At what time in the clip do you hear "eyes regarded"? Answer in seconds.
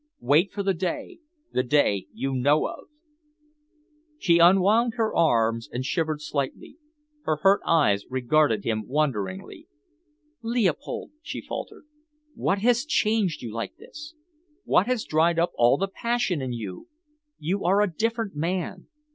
7.67-8.63